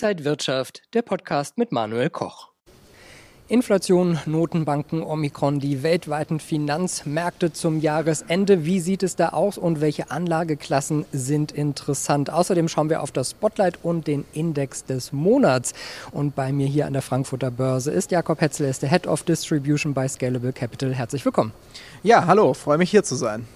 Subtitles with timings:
[0.00, 2.50] Inside Wirtschaft, der Podcast mit Manuel Koch.
[3.48, 8.64] Inflation, Notenbanken, Omikron, die weltweiten Finanzmärkte zum Jahresende.
[8.64, 12.30] Wie sieht es da aus und welche Anlageklassen sind interessant?
[12.30, 15.72] Außerdem schauen wir auf das Spotlight und den Index des Monats.
[16.12, 19.24] Und bei mir hier an der Frankfurter Börse ist Jakob Hetzel, ist der Head of
[19.24, 20.94] Distribution bei Scalable Capital.
[20.94, 21.50] Herzlich willkommen.
[22.04, 23.48] Ja, hallo, freue mich hier zu sein.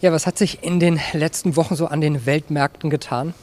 [0.00, 3.34] Ja, was hat sich in den letzten Wochen so an den Weltmärkten getan?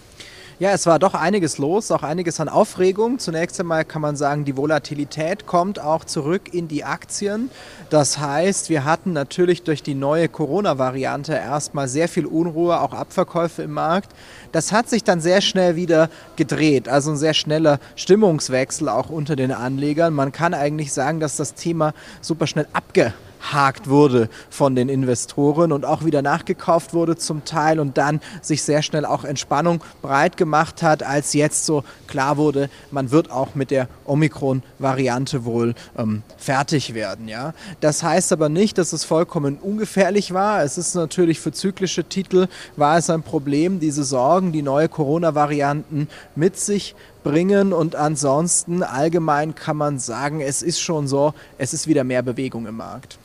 [0.57, 3.19] Ja, es war doch einiges los, auch einiges an Aufregung.
[3.19, 7.49] Zunächst einmal kann man sagen, die Volatilität kommt auch zurück in die Aktien.
[7.89, 13.63] Das heißt, wir hatten natürlich durch die neue Corona-Variante erstmal sehr viel Unruhe, auch Abverkäufe
[13.63, 14.13] im Markt.
[14.53, 19.35] Das hat sich dann sehr schnell wieder gedreht, also ein sehr schneller Stimmungswechsel auch unter
[19.35, 20.13] den Anlegern.
[20.13, 23.13] Man kann eigentlich sagen, dass das Thema super schnell abge
[23.45, 28.63] abgehakt wurde von den Investoren und auch wieder nachgekauft wurde zum Teil und dann sich
[28.63, 33.55] sehr schnell auch Entspannung breit gemacht hat, als jetzt so klar wurde, man wird auch
[33.55, 37.27] mit der Omikron-Variante wohl ähm, fertig werden.
[37.27, 37.53] Ja?
[37.81, 40.63] Das heißt aber nicht, dass es vollkommen ungefährlich war.
[40.63, 46.07] Es ist natürlich für zyklische Titel war es ein Problem, diese Sorgen, die neue Corona-Varianten
[46.35, 46.95] mit sich
[47.25, 47.73] bringen.
[47.73, 52.67] Und ansonsten allgemein kann man sagen, es ist schon so, es ist wieder mehr Bewegung
[52.67, 53.17] im Markt.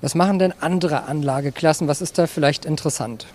[0.00, 1.86] Was machen denn andere Anlageklassen?
[1.88, 3.26] Was ist da vielleicht interessant?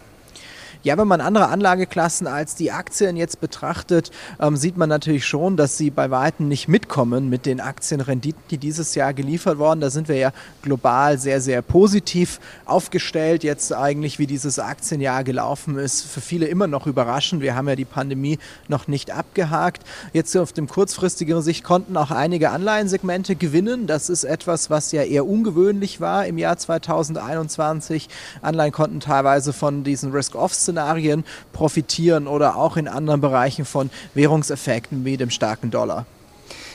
[0.86, 5.58] Ja, wenn man andere Anlageklassen als die Aktien jetzt betrachtet, ähm, sieht man natürlich schon,
[5.58, 9.82] dass sie bei Weitem nicht mitkommen mit den Aktienrenditen, die dieses Jahr geliefert wurden.
[9.82, 13.44] Da sind wir ja global sehr, sehr positiv aufgestellt.
[13.44, 17.42] Jetzt eigentlich, wie dieses Aktienjahr gelaufen ist, für viele immer noch überraschend.
[17.42, 19.82] Wir haben ja die Pandemie noch nicht abgehakt.
[20.14, 23.88] Jetzt auf dem kurzfristigeren Sicht konnten auch einige Anleihensegmente gewinnen.
[23.88, 28.08] Das ist etwas, was ja eher ungewöhnlich war im Jahr 2021.
[28.44, 31.24] Anleihen konnten teilweise von diesen Risk-Off-Szenarien Szenarien
[31.54, 36.06] profitieren oder auch in anderen Bereichen von Währungseffekten wie dem starken Dollar.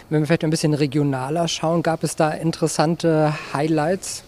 [0.08, 4.25] Wenn wir vielleicht ein bisschen regionaler schauen, gab es da interessante Highlights?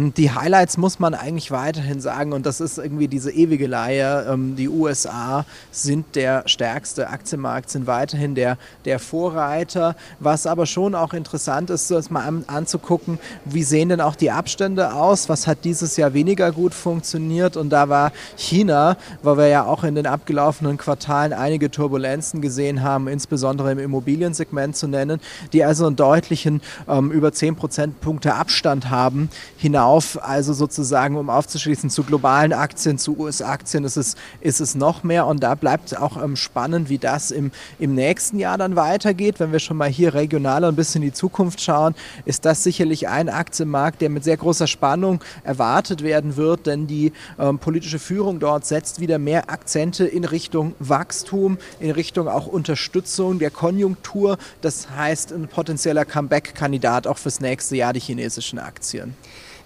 [0.00, 4.28] Die Highlights muss man eigentlich weiterhin sagen und das ist irgendwie diese ewige Leihe.
[4.30, 9.96] Ähm, die USA sind der stärkste Aktienmarkt, sind weiterhin der, der Vorreiter.
[10.20, 14.30] Was aber schon auch interessant ist, das mal an, anzugucken, wie sehen denn auch die
[14.30, 15.28] Abstände aus?
[15.28, 17.56] Was hat dieses Jahr weniger gut funktioniert?
[17.56, 22.84] Und da war China, weil wir ja auch in den abgelaufenen Quartalen einige Turbulenzen gesehen
[22.84, 25.20] haben, insbesondere im Immobiliensegment zu nennen,
[25.52, 31.30] die also einen deutlichen ähm, über 10 Prozentpunkte Abstand haben hinaus hinauf, also sozusagen, um
[31.30, 35.96] aufzuschließen, zu globalen Aktien, zu US-Aktien ist es, ist es noch mehr und da bleibt
[35.96, 39.40] auch ähm, spannend, wie das im, im nächsten Jahr dann weitergeht.
[39.40, 41.94] Wenn wir schon mal hier regional ein bisschen in die Zukunft schauen,
[42.26, 47.12] ist das sicherlich ein Aktienmarkt, der mit sehr großer Spannung erwartet werden wird, denn die
[47.38, 53.38] ähm, politische Führung dort setzt wieder mehr Akzente in Richtung Wachstum, in Richtung auch Unterstützung
[53.38, 54.36] der Konjunktur.
[54.60, 59.14] Das heißt, ein potenzieller Comeback-Kandidat auch fürs nächste Jahr die chinesischen Aktien.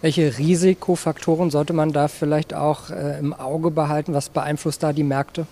[0.02, 4.14] Welche Risikofaktoren sollte man da vielleicht auch äh, im Auge behalten?
[4.14, 5.46] Was beeinflusst da die Märkte?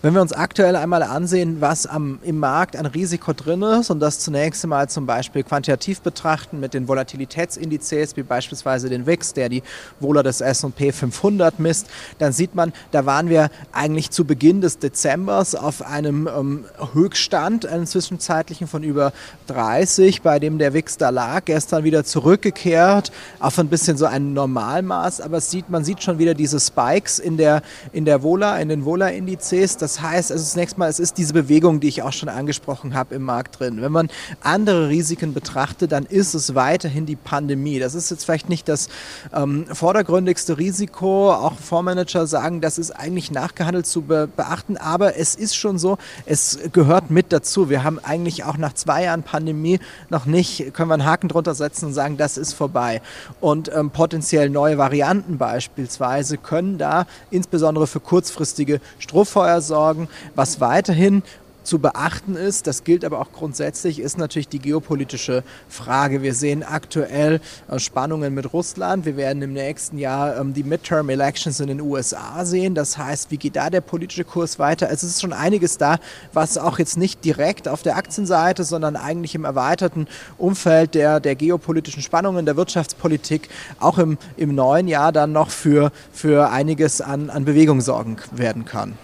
[0.00, 3.98] Wenn wir uns aktuell einmal ansehen, was am, im Markt an Risiko drin ist und
[3.98, 9.48] das zunächst einmal zum Beispiel quantitativ betrachten mit den Volatilitätsindizes, wie beispielsweise den WIX, der
[9.48, 9.64] die
[9.98, 11.88] Wohler des S&P 500 misst,
[12.20, 17.66] dann sieht man, da waren wir eigentlich zu Beginn des Dezembers auf einem ähm, Höchststand,
[17.66, 19.12] einen zwischenzeitlichen von über
[19.48, 24.06] 30, bei dem der WIX da lag, gestern wieder zurückgekehrt auf ein bisschen bisschen so
[24.06, 27.62] ein Normalmaß, aber sieht, man sieht schon wieder diese Spikes in der,
[27.92, 29.76] in der Vola, in den Vola-Indizes.
[29.76, 33.14] Das heißt, also zunächst mal, es ist diese Bewegung, die ich auch schon angesprochen habe
[33.14, 33.80] im Markt drin.
[33.80, 34.08] Wenn man
[34.42, 37.78] andere Risiken betrachtet, dann ist es weiterhin die Pandemie.
[37.78, 38.88] Das ist jetzt vielleicht nicht das
[39.34, 41.32] ähm, vordergründigste Risiko.
[41.32, 45.98] Auch Fondsmanager sagen, das ist eigentlich nachgehandelt zu be beachten, aber es ist schon so,
[46.26, 47.70] es gehört mit dazu.
[47.70, 49.78] Wir haben eigentlich auch nach zwei Jahren Pandemie
[50.10, 53.00] noch nicht, können wir einen Haken drunter setzen und sagen, das ist vorbei.
[53.40, 60.60] Und ähm, ähm, potenziell neue Varianten beispielsweise können da insbesondere für kurzfristige Strohfeuer sorgen, was
[60.60, 61.22] weiterhin
[61.66, 66.22] zu beachten ist, das gilt aber auch grundsätzlich, ist natürlich die geopolitische Frage.
[66.22, 69.04] Wir sehen aktuell äh, Spannungen mit Russland.
[69.04, 72.74] Wir werden im nächsten Jahr ähm, die Midterm Elections in den USA sehen.
[72.74, 74.88] Das heißt, wie geht da der politische Kurs weiter?
[74.90, 75.98] Es ist schon einiges da,
[76.32, 80.06] was auch jetzt nicht direkt auf der Aktienseite, sondern eigentlich im erweiterten
[80.38, 83.48] Umfeld der, der geopolitischen Spannungen, der Wirtschaftspolitik
[83.80, 88.64] auch im, im neuen Jahr dann noch für, für einiges an, an Bewegung sorgen werden
[88.64, 88.96] kann.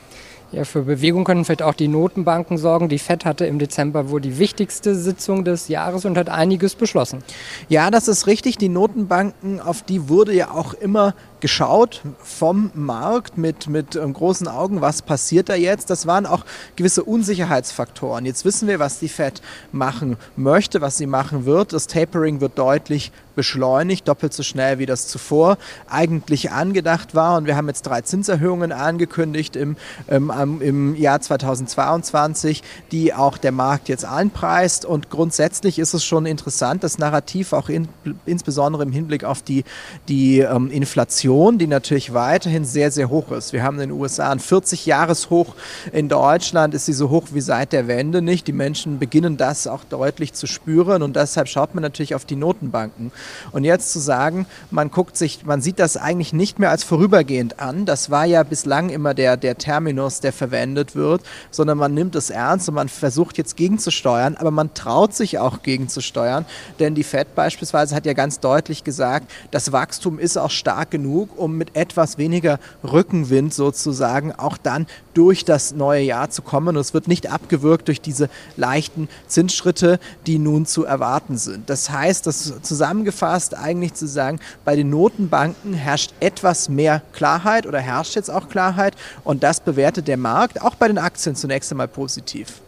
[0.52, 2.90] Ja, für Bewegung können vielleicht auch die Notenbanken sorgen.
[2.90, 7.24] Die FED hatte im Dezember wohl die wichtigste Sitzung des Jahres und hat einiges beschlossen.
[7.70, 8.58] Ja, das ist richtig.
[8.58, 14.46] Die Notenbanken, auf die wurde ja auch immer geschaut vom Markt mit, mit ähm, großen
[14.48, 15.90] Augen, was passiert da jetzt.
[15.90, 16.44] Das waren auch
[16.76, 18.24] gewisse Unsicherheitsfaktoren.
[18.24, 19.42] Jetzt wissen wir, was die Fed
[19.72, 21.72] machen möchte, was sie machen wird.
[21.72, 25.58] Das Tapering wird deutlich beschleunigt, doppelt so schnell wie das zuvor
[25.88, 27.36] eigentlich angedacht war.
[27.36, 29.76] Und wir haben jetzt drei Zinserhöhungen angekündigt im,
[30.08, 32.62] ähm, im Jahr 2022,
[32.92, 34.84] die auch der Markt jetzt einpreist.
[34.84, 37.88] Und grundsätzlich ist es schon interessant, das Narrativ auch in,
[38.26, 39.64] insbesondere im Hinblick auf die,
[40.08, 43.54] die ähm, Inflation, die natürlich weiterhin sehr, sehr hoch ist.
[43.54, 45.54] Wir haben in den USA ein 40-Jahres-Hoch.
[45.90, 48.46] In Deutschland ist sie so hoch wie seit der Wende nicht.
[48.46, 52.36] Die Menschen beginnen das auch deutlich zu spüren und deshalb schaut man natürlich auf die
[52.36, 53.12] Notenbanken.
[53.50, 57.60] Und jetzt zu sagen, man guckt sich, man sieht das eigentlich nicht mehr als vorübergehend
[57.60, 62.14] an, das war ja bislang immer der, der Terminus, der verwendet wird, sondern man nimmt
[62.14, 66.44] es ernst und man versucht jetzt gegenzusteuern, aber man traut sich auch gegenzusteuern,
[66.78, 70.90] denn die Fed beispielsweise hat ja ganz deutlich gesagt, das Wachstum ist auch stark
[71.22, 76.68] genug, um mit etwas weniger Rückenwind sozusagen auch dann durch das neue Jahr zu kommen.
[76.68, 81.68] Und es wird nicht abgewürgt durch diese leichten Zinsschritte, die nun zu erwarten sind.
[81.68, 87.78] Das heißt, das zusammengefasst eigentlich zu sagen, bei den Notenbanken herrscht etwas mehr Klarheit oder
[87.78, 88.94] herrscht jetzt auch Klarheit
[89.24, 92.60] und das bewertet der Markt auch bei den Aktien zunächst einmal positiv.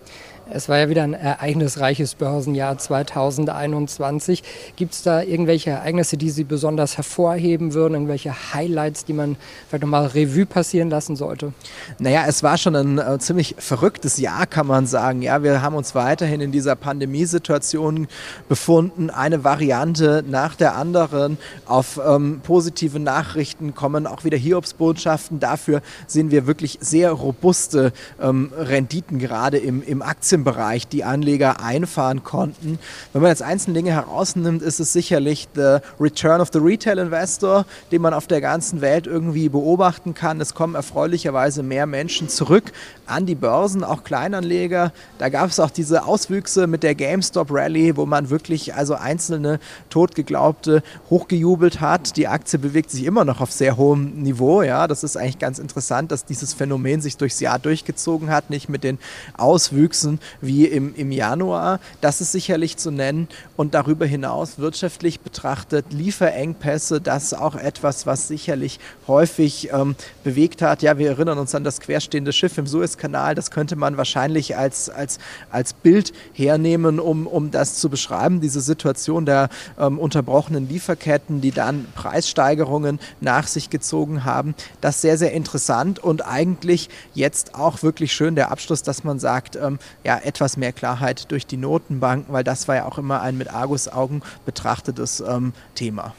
[0.50, 4.42] Es war ja wieder ein ereignisreiches Börsenjahr 2021.
[4.76, 9.36] Gibt es da irgendwelche Ereignisse, die Sie besonders hervorheben würden, irgendwelche Highlights, die man
[9.68, 11.54] vielleicht nochmal Revue passieren lassen sollte?
[11.98, 15.22] Naja, es war schon ein äh, ziemlich verrücktes Jahr, kann man sagen.
[15.22, 18.06] Ja, wir haben uns weiterhin in dieser Pandemiesituation
[18.46, 19.08] befunden.
[19.08, 21.38] Eine Variante nach der anderen.
[21.64, 25.40] Auf ähm, positive Nachrichten kommen auch wieder Hiobsbotschaften.
[25.40, 31.60] Dafür sehen wir wirklich sehr robuste ähm, Renditen gerade im, im Aktien Aktienbereich die Anleger
[31.60, 32.80] einfahren konnten.
[33.12, 37.66] Wenn man jetzt einzelne Dinge herausnimmt, ist es sicherlich der Return of the Retail Investor,
[37.92, 40.40] den man auf der ganzen Welt irgendwie beobachten kann.
[40.40, 42.72] Es kommen erfreulicherweise mehr Menschen zurück
[43.06, 44.92] an die Börsen, auch Kleinanleger.
[45.18, 49.60] Da gab es auch diese Auswüchse mit der GameStop Rally, wo man wirklich also einzelne
[49.88, 52.16] totgeglaubte hochgejubelt hat.
[52.16, 54.62] Die Aktie bewegt sich immer noch auf sehr hohem Niveau.
[54.62, 58.68] Ja, das ist eigentlich ganz interessant, dass dieses Phänomen sich durchs Jahr durchgezogen hat, nicht
[58.68, 58.98] mit den
[59.36, 61.80] Auswüchsen wie im, im Januar.
[62.00, 63.28] Das ist sicherlich zu nennen.
[63.56, 70.62] Und darüber hinaus wirtschaftlich betrachtet Lieferengpässe, das ist auch etwas, was sicherlich häufig ähm, bewegt
[70.62, 70.82] hat.
[70.82, 73.34] Ja, wir erinnern uns an das querstehende Schiff im Suezkanal.
[73.34, 75.18] Das könnte man wahrscheinlich als, als,
[75.50, 78.40] als Bild hernehmen, um, um das zu beschreiben.
[78.40, 79.48] Diese Situation der
[79.78, 84.54] ähm, unterbrochenen Lieferketten, die dann Preissteigerungen nach sich gezogen haben.
[84.80, 89.18] Das ist sehr, sehr interessant und eigentlich jetzt auch wirklich schön der Abschluss, dass man
[89.18, 93.20] sagt, ähm, ja, etwas mehr Klarheit durch die Notenbanken, weil das war ja auch immer
[93.20, 96.14] ein mit Argusaugen betrachtetes ähm, Thema.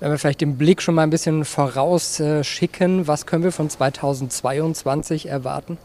[0.00, 5.28] Wenn wir vielleicht den Blick schon mal ein bisschen vorausschicken, was können wir von 2022
[5.28, 5.78] erwarten?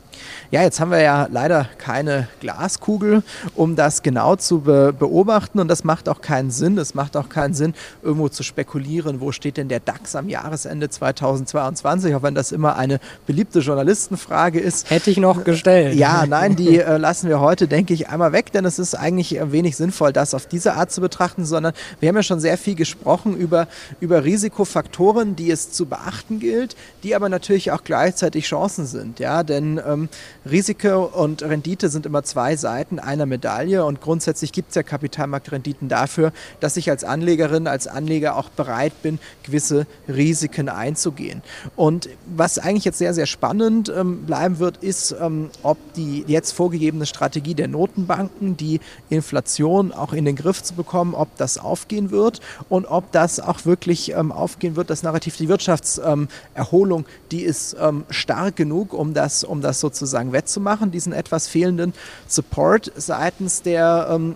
[0.51, 3.21] Ja, jetzt haben wir ja leider keine Glaskugel,
[3.56, 6.77] um das genau zu be beobachten und das macht auch keinen Sinn.
[6.77, 10.89] Es macht auch keinen Sinn, irgendwo zu spekulieren, wo steht denn der DAX am Jahresende
[10.89, 14.89] 2022, auch wenn das immer eine beliebte Journalistenfrage ist.
[14.89, 15.95] Hätte ich noch gestellt.
[15.95, 19.39] Ja, nein, die äh, lassen wir heute, denke ich, einmal weg, denn es ist eigentlich
[19.51, 22.75] wenig sinnvoll, das auf diese Art zu betrachten, sondern wir haben ja schon sehr viel
[22.75, 23.67] gesprochen über,
[24.00, 29.19] über Risikofaktoren, die es zu beachten gilt, die aber natürlich auch gleichzeitig Chancen sind.
[29.19, 29.98] Ja, denn ähm,
[30.49, 35.89] Risiko und Rendite sind immer zwei Seiten einer Medaille und grundsätzlich gibt es ja Kapitalmarktrenditen
[35.89, 41.41] dafür, dass ich als Anlegerin, als Anleger auch bereit bin, gewisse Risiken einzugehen.
[41.75, 46.51] Und was eigentlich jetzt sehr, sehr spannend ähm, bleiben wird, ist, ähm, ob die jetzt
[46.51, 48.79] vorgegebene Strategie der Notenbanken, die
[49.09, 52.39] Inflation auch in den Griff zu bekommen, ob das aufgehen wird
[52.69, 58.06] und ob das auch wirklich ähm, aufgehen wird, das Narrativ, die Wirtschaftserholung, die ist ähm,
[58.09, 61.94] stark genug, um das, um das sozusagen sozusagen wettzumachen, diesen etwas fehlenden
[62.28, 64.36] Support seitens der ähm,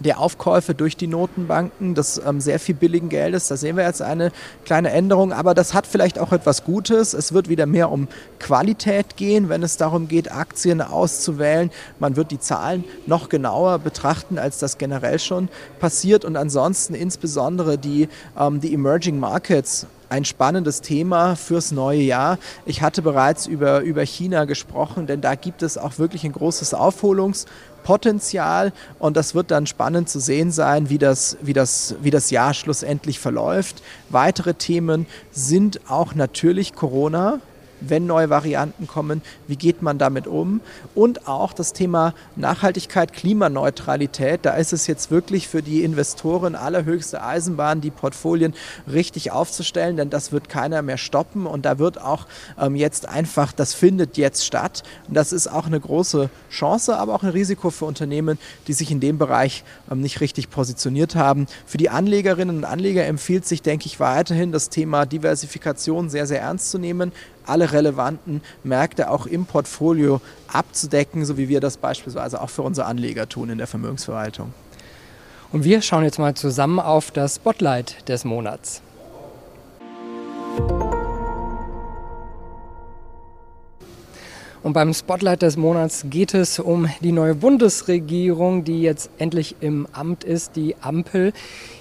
[0.00, 3.48] der Aufkäufe durch die Notenbanken des ähm, sehr viel billigen Geldes.
[3.48, 4.32] Da sehen wir jetzt eine
[4.64, 7.14] kleine Änderung, aber das hat vielleicht auch etwas Gutes.
[7.14, 11.70] Es wird wieder mehr um Qualität gehen, wenn es darum geht, Aktien auszuwählen.
[11.98, 15.48] Man wird die Zahlen noch genauer betrachten, als das generell schon
[15.80, 16.24] passiert.
[16.24, 22.38] Und ansonsten insbesondere die, ähm, die Emerging Markets ein spannendes Thema fürs neue Jahr.
[22.66, 26.74] Ich hatte bereits über, über China gesprochen, denn da gibt es auch wirklich ein großes
[26.74, 32.30] Aufholungspotenzial und das wird dann spannend zu sehen sein, wie das, wie das, wie das
[32.30, 33.82] Jahr schlussendlich verläuft.
[34.08, 37.40] Weitere Themen sind auch natürlich Corona.
[37.80, 40.60] Wenn neue Varianten kommen, wie geht man damit um?
[40.94, 47.22] Und auch das Thema Nachhaltigkeit, Klimaneutralität, da ist es jetzt wirklich für die Investoren allerhöchste
[47.22, 48.54] Eisenbahn, die Portfolien
[48.90, 52.26] richtig aufzustellen, denn das wird keiner mehr stoppen und da wird auch
[52.58, 54.82] ähm, jetzt einfach, das findet jetzt statt.
[55.06, 58.90] Und das ist auch eine große Chance, aber auch ein Risiko für Unternehmen, die sich
[58.90, 61.46] in dem Bereich ähm, nicht richtig positioniert haben.
[61.66, 66.40] Für die Anlegerinnen und Anleger empfiehlt sich, denke ich, weiterhin das Thema Diversifikation sehr, sehr
[66.40, 67.12] ernst zu nehmen
[67.48, 70.20] alle relevanten Märkte auch im Portfolio
[70.52, 74.52] abzudecken, so wie wir das beispielsweise auch für unsere Anleger tun in der Vermögensverwaltung.
[75.50, 78.82] Und wir schauen jetzt mal zusammen auf das Spotlight des Monats.
[84.62, 89.86] Und beim Spotlight des Monats geht es um die neue Bundesregierung, die jetzt endlich im
[89.92, 91.32] Amt ist, die Ampel.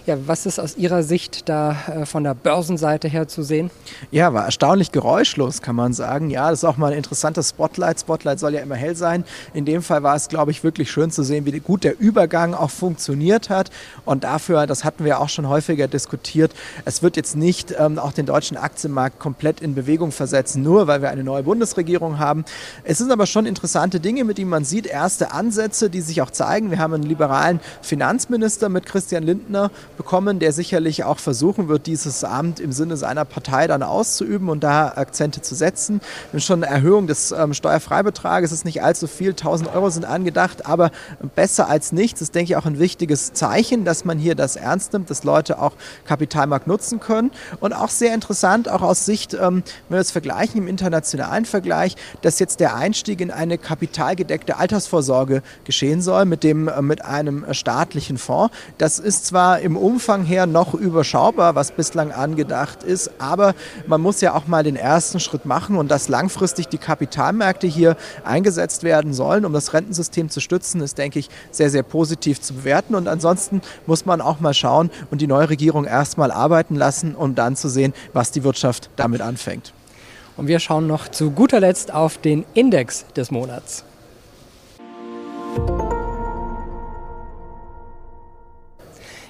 [0.06, 3.72] Ja, was ist aus Ihrer Sicht da äh, von der Börsenseite her zu sehen?
[4.10, 6.30] Ja, war erstaunlich geräuschlos, kann man sagen.
[6.30, 8.00] Ja, das ist auch mal ein interessantes Spotlight.
[8.00, 9.26] Spotlight soll ja immer hell sein.
[9.54, 12.54] In dem Fall war es, glaube ich, wirklich schön zu sehen, wie gut der Übergang
[12.54, 13.70] auch funktioniert hat.
[14.06, 16.54] Und dafür, das hatten wir auch schon häufiger diskutiert,
[16.86, 21.02] es wird jetzt nicht ähm, auch den deutschen Aktienmarkt komplett in Bewegung versetzen, nur weil
[21.02, 22.46] wir eine neue Bundesregierung haben.
[22.84, 26.32] Es sind aber schon interessante Dinge, mit denen man sieht, erste Ansätze, die sich auch
[26.32, 26.72] zeigen.
[26.72, 32.24] Wir haben einen liberalen Finanzminister mit Christian Lindner bekommen, der sicherlich auch versuchen wird, dieses
[32.24, 36.02] Amt im Sinne seiner Partei dann auszuüben und da Akzente zu setzen.
[36.38, 40.66] Schon eine Erhöhung des ähm, Steuerfreibetrages, es ist nicht allzu viel, 1000 Euro sind angedacht,
[40.66, 40.92] aber
[41.36, 42.20] besser als nichts.
[42.20, 45.24] Das ist, denke ich, auch ein wichtiges Zeichen, dass man hier das ernst nimmt, dass
[45.24, 45.74] Leute auch
[46.06, 47.32] Kapitalmarkt nutzen können.
[47.60, 51.96] Und auch sehr interessant, auch aus Sicht, ähm, wenn wir es vergleichen, im internationalen Vergleich,
[52.22, 57.46] dass jetzt der Einstieg in eine kapitalgedeckte Altersvorsorge geschehen soll mit, dem, äh, mit einem
[57.52, 58.54] staatlichen Fonds.
[58.78, 63.12] Das ist zwar im Umfang her noch überschaubar, was bislang angedacht ist.
[63.20, 63.54] Aber
[63.86, 67.98] man muss ja auch mal den ersten Schritt machen und dass langfristig die Kapitalmärkte hier
[68.24, 72.54] eingesetzt werden sollen, um das Rentensystem zu stützen, ist, denke ich, sehr, sehr positiv zu
[72.56, 72.96] bewerten.
[72.96, 77.36] Und ansonsten muss man auch mal schauen und die neue Regierung erstmal arbeiten lassen, um
[77.36, 79.74] dann zu sehen, was die Wirtschaft damit anfängt.
[80.38, 83.84] Und wir schauen noch zu guter Letzt auf den Index des Monats.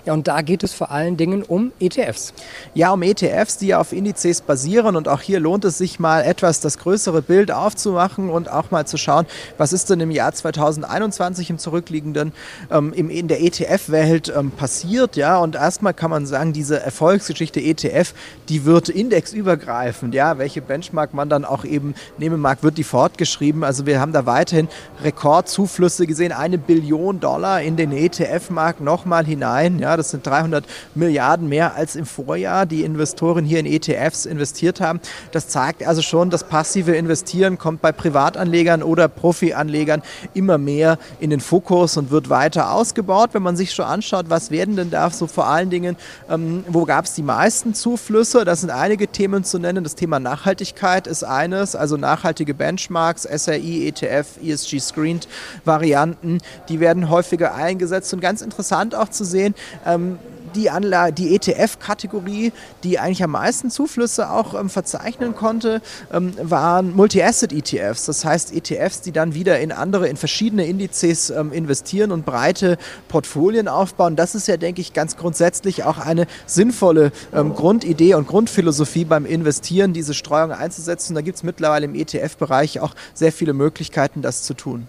[0.08, 2.34] Ja, und da geht es vor allen Dingen um ETFs.
[2.74, 4.96] Ja, um ETFs, die auf Indizes basieren.
[4.96, 8.88] Und auch hier lohnt es sich mal etwas das größere Bild aufzumachen und auch mal
[8.88, 9.26] zu schauen,
[9.58, 12.32] was ist denn im Jahr 2021 im zurückliegenden
[12.72, 15.18] ähm, im, in der ETF-Welt ähm, passiert.
[15.18, 18.14] Ja, und erstmal kann man sagen, diese Erfolgsgeschichte ETF,
[18.48, 20.16] die wird indexübergreifend.
[20.16, 23.66] Ja, welche Benchmark man dann auch eben nehmen mag, wird die fortgeschrieben.
[23.66, 24.70] Also wir haben da weiterhin
[25.04, 29.80] Rekordzuflüsse gesehen, eine Billion Dollar in den ETF-Markt nochmal hinein.
[29.80, 34.82] Ja, das sind 300 Milliarden mehr als im Vorjahr, die Investoren hier in ETFs investiert
[34.82, 35.00] haben.
[35.32, 40.01] Das zeigt also schon, das passive Investieren kommt bei Privatanlegern oder Profianlegern
[40.34, 43.32] immer mehr in den Fokus und wird weiter ausgebaut.
[43.34, 45.98] Wenn man sich schon anschaut, was werden denn da so vor allen Dingen,
[46.30, 48.46] ähm, wo gab es die meisten Zuflüsse?
[48.46, 49.84] Das sind einige Themen zu nennen.
[49.84, 55.27] Das Thema Nachhaltigkeit ist eines, also nachhaltige Benchmarks, SRI, ETF, ESG Screened
[55.66, 56.39] Varianten,
[56.70, 59.56] die werden häufiger eingesetzt und ganz interessant auch zu sehen,
[59.88, 60.20] ähm,
[60.56, 60.70] die,
[61.17, 62.51] die ETF-Kategorie,
[62.84, 68.06] die eigentlich am meisten Zuflüsse auch ähm, verzeichnen konnte, ähm, waren Multi-Asset-ETFs.
[68.06, 72.77] Das heißt ETFs, die dann wieder in andere, in verschiedene Indizes ähm, investieren und breite
[73.08, 74.15] Portfolien aufbauen.
[74.15, 79.25] Das ist ja, denke ich, ganz grundsätzlich auch eine sinnvolle ähm, Grundidee und Grundphilosophie beim
[79.25, 81.15] Investieren, diese Streuung einzusetzen.
[81.15, 84.88] Da gibt es mittlerweile im ETF-Bereich auch sehr viele Möglichkeiten, das zu tun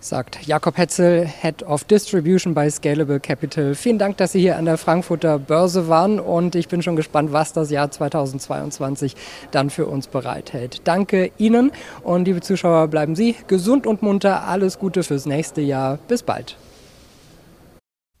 [0.00, 3.74] sagt Jakob Hetzel, Head of Distribution bei Scalable Capital.
[3.74, 7.32] Vielen Dank, dass Sie hier an der Frankfurter Börse waren und ich bin schon gespannt,
[7.32, 9.14] was das Jahr 2022
[9.50, 10.82] dann für uns bereithält.
[10.84, 11.72] Danke Ihnen
[12.02, 14.44] und liebe Zuschauer, bleiben Sie gesund und munter.
[14.44, 15.98] Alles Gute fürs nächste Jahr.
[16.08, 16.56] Bis bald.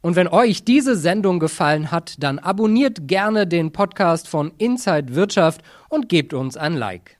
[0.02, 5.62] Und wenn euch diese Sendung gefallen hat, dann abonniert gerne den Podcast von Inside Wirtschaft
[5.88, 7.16] und gebt uns ein Like.